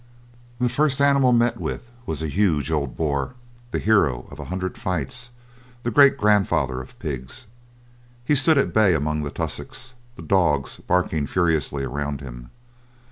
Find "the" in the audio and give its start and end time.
0.57-0.67, 3.69-3.77, 5.83-5.91, 9.21-9.29, 10.15-10.23